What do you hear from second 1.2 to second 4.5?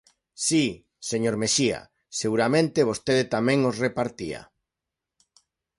Mexía, seguramente vostede tamén os repartía.